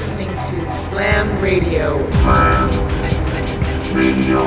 listening 0.00 0.30
to 0.38 0.70
Slam 0.70 1.42
Radio. 1.42 2.10
Slam 2.10 2.70
Radio. 3.92 4.40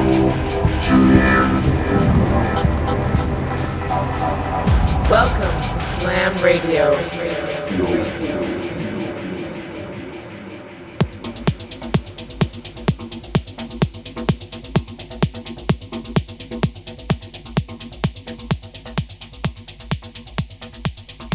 Welcome 5.11 5.69
to 5.69 5.79
Slam 5.79 6.43
Radio. 6.43 6.95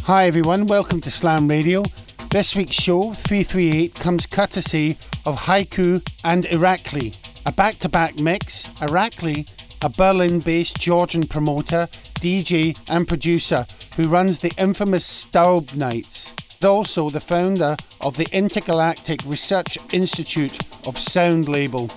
Hi 0.03 0.27
everyone, 0.27 0.67
welcome 0.67 1.01
to 1.03 1.11
Slam 1.13 1.47
Radio. 1.47 1.85
This 2.31 2.55
week's 2.55 2.77
show, 2.77 3.15
338, 3.15 3.95
comes 3.95 4.27
courtesy 4.27 4.99
of 5.25 5.41
Haiku 5.41 6.07
and 6.25 6.45
Irakli, 6.45 7.17
a 7.47 7.53
back 7.53 7.79
to 7.79 7.89
back 7.89 8.21
mix. 8.21 8.69
Irakli, 8.81 9.51
a 9.81 9.89
Berlin 9.89 10.39
based 10.39 10.79
Georgian 10.79 11.27
promoter, 11.27 11.89
DJ, 12.21 12.79
and 12.91 13.09
producer 13.09 13.67
who 13.97 14.09
runs 14.09 14.41
the 14.41 14.53
infamous 14.59 15.07
Staub 15.07 15.73
Nights, 15.73 16.35
and 16.61 16.67
also 16.67 17.09
the 17.09 17.19
founder 17.21 17.75
of 18.03 18.19
the 18.19 18.29
Intergalactic 18.31 19.21
Research 19.25 19.79
Institute 19.95 20.59
of 20.87 20.99
Sound 20.99 21.49
label. 21.49 21.89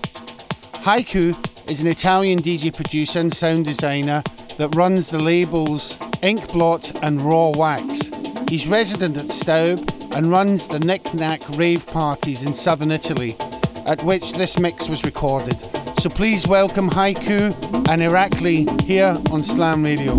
Haiku 0.75 1.35
is 1.69 1.81
an 1.81 1.87
Italian 1.87 2.41
DJ 2.41 2.73
producer 2.73 3.19
and 3.19 3.33
sound 3.33 3.65
designer 3.65 4.23
that 4.57 4.73
runs 4.75 5.09
the 5.09 5.19
labels 5.19 5.97
Inkblot 6.23 7.03
and 7.03 7.21
Raw 7.21 7.49
Wax. 7.49 8.11
He's 8.47 8.65
resident 8.65 9.17
at 9.17 9.29
Staub 9.29 10.00
and 10.15 10.31
runs 10.31 10.67
the 10.67 10.79
Knick 10.79 11.13
Knack 11.13 11.41
rave 11.57 11.85
parties 11.87 12.43
in 12.43 12.53
southern 12.53 12.91
Italy, 12.91 13.35
at 13.85 14.03
which 14.03 14.33
this 14.33 14.59
mix 14.59 14.87
was 14.89 15.03
recorded. 15.03 15.59
So 15.99 16.09
please 16.09 16.47
welcome 16.47 16.89
Haiku 16.89 17.53
and 17.89 18.01
Irakli 18.01 18.81
here 18.81 19.17
on 19.31 19.43
Slam 19.43 19.83
Radio. 19.83 20.17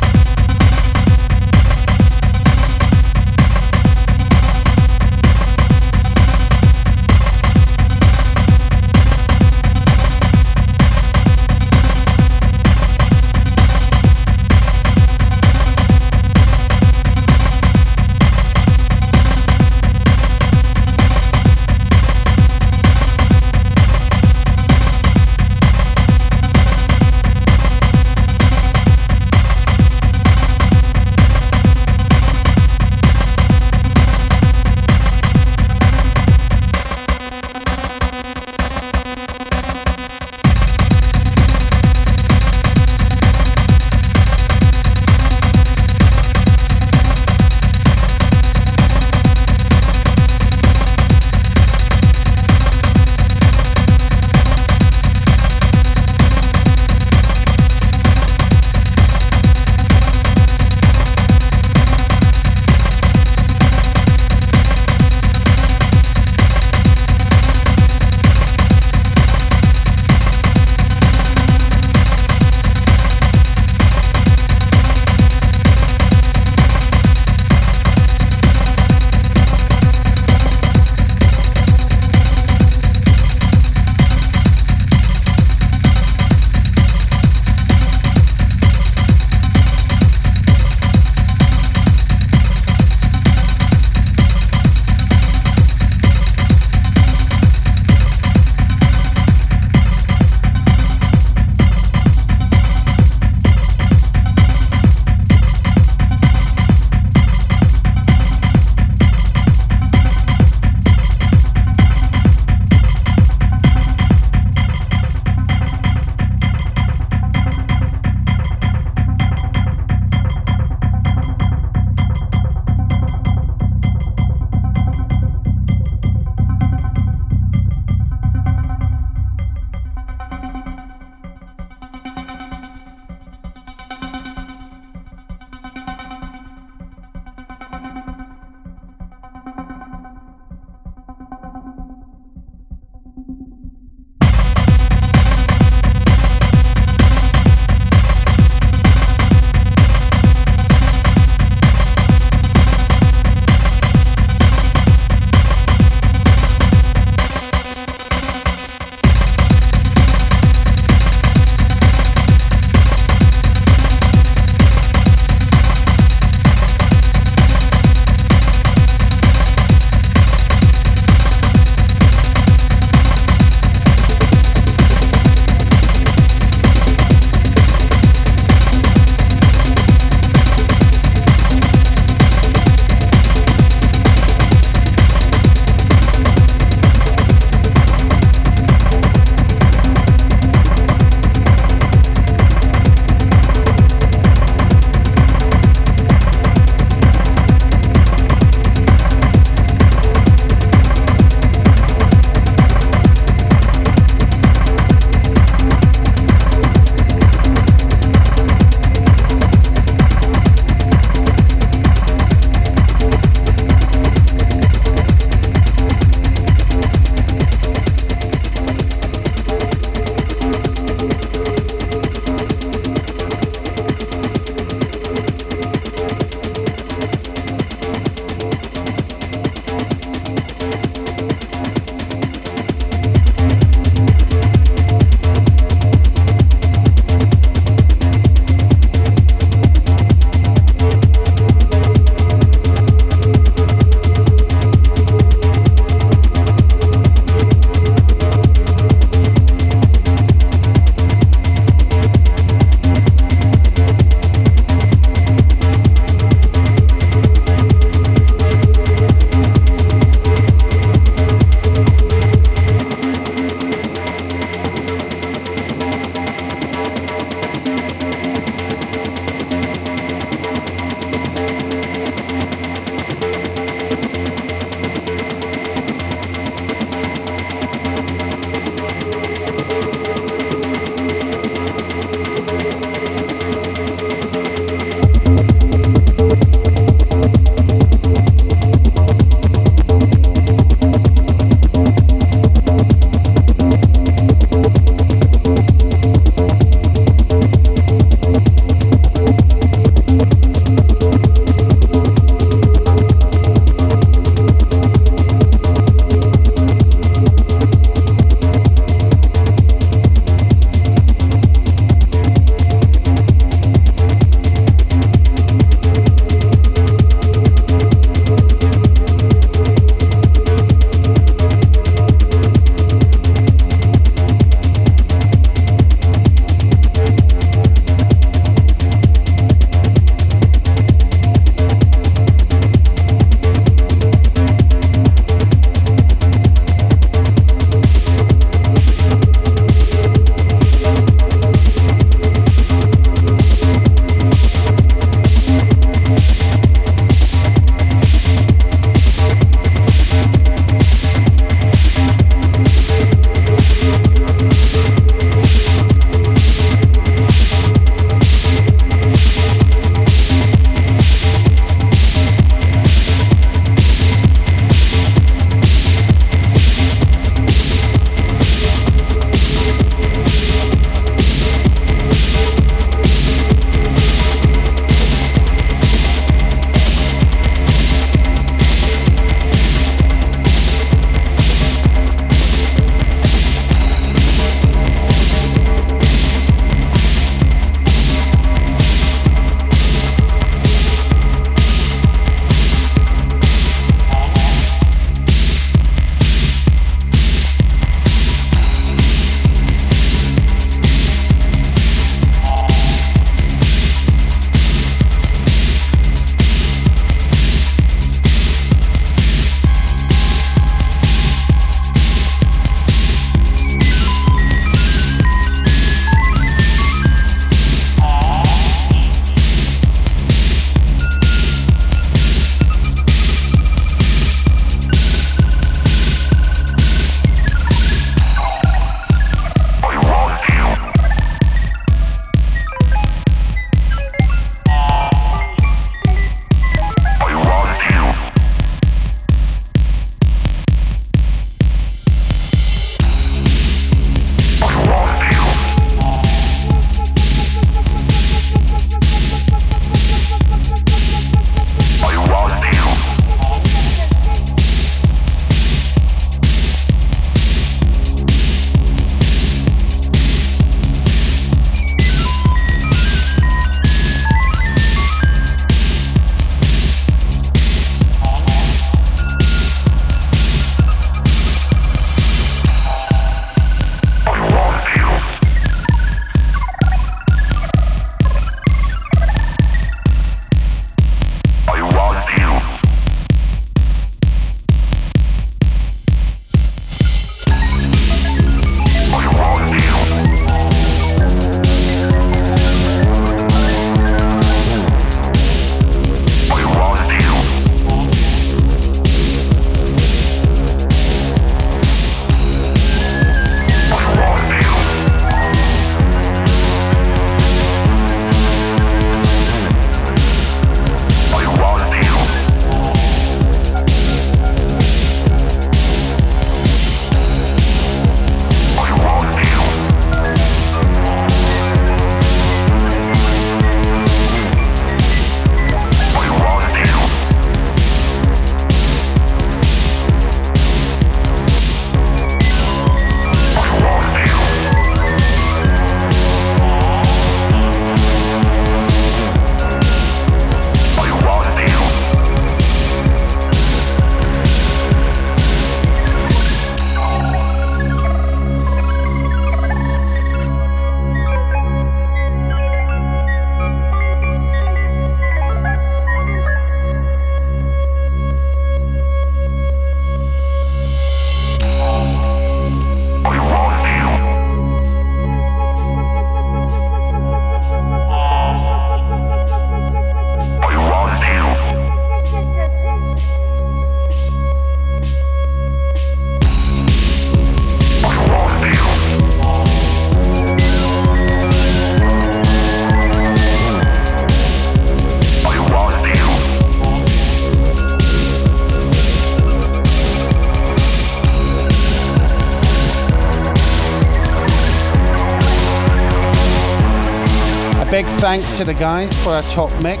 Thanks 598.26 598.58
to 598.58 598.64
the 598.64 598.74
guys 598.74 599.14
for 599.22 599.30
our 599.30 599.42
top 599.42 599.70
mix. 599.84 600.00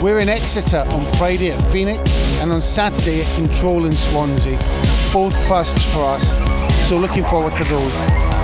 We're 0.00 0.20
in 0.20 0.28
Exeter 0.28 0.86
on 0.92 1.02
Friday 1.14 1.50
at 1.50 1.72
Phoenix 1.72 2.00
and 2.40 2.52
on 2.52 2.62
Saturday 2.62 3.22
at 3.22 3.34
Control 3.34 3.86
in 3.86 3.92
Swansea. 3.92 4.56
Both 5.12 5.34
firsts 5.48 5.92
for 5.92 6.04
us, 6.04 6.88
so 6.88 6.96
looking 6.96 7.24
forward 7.24 7.52
to 7.56 7.64
those. 7.64 7.92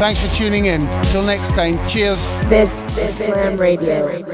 Thanks 0.00 0.18
for 0.18 0.34
tuning 0.34 0.66
in. 0.66 0.80
Till 1.04 1.22
next 1.22 1.50
time, 1.50 1.74
cheers. 1.86 2.18
This 2.48 2.98
is 2.98 3.18
Slam 3.18 3.56
Radio. 3.60 4.25